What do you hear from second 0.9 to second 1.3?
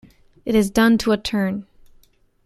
to a